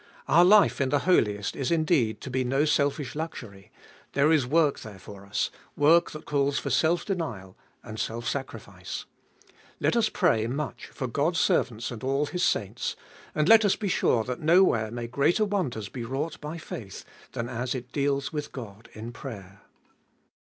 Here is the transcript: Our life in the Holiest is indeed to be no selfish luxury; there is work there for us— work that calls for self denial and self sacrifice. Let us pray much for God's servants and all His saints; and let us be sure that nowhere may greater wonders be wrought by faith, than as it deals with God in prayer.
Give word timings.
Our 0.27 0.43
life 0.43 0.81
in 0.81 0.89
the 0.89 1.05
Holiest 1.07 1.55
is 1.55 1.69
indeed 1.69 2.21
to 2.21 2.31
be 2.31 2.43
no 2.43 2.65
selfish 2.65 3.13
luxury; 3.13 3.69
there 4.13 4.31
is 4.31 4.47
work 4.47 4.79
there 4.79 4.97
for 4.97 5.27
us— 5.27 5.51
work 5.85 6.09
that 6.09 6.25
calls 6.25 6.57
for 6.57 6.71
self 6.71 7.05
denial 7.05 7.55
and 7.83 7.99
self 7.99 8.27
sacrifice. 8.27 9.05
Let 9.79 9.95
us 9.95 10.09
pray 10.09 10.47
much 10.47 10.87
for 10.87 11.05
God's 11.05 11.39
servants 11.39 11.91
and 11.91 12.03
all 12.03 12.25
His 12.25 12.41
saints; 12.41 12.95
and 13.35 13.47
let 13.47 13.63
us 13.63 13.75
be 13.75 13.89
sure 13.89 14.23
that 14.23 14.41
nowhere 14.41 14.89
may 14.89 15.05
greater 15.05 15.45
wonders 15.45 15.87
be 15.87 16.03
wrought 16.03 16.41
by 16.41 16.57
faith, 16.57 17.05
than 17.33 17.47
as 17.47 17.75
it 17.75 17.91
deals 17.91 18.33
with 18.33 18.51
God 18.51 18.89
in 18.93 19.11
prayer. 19.11 19.61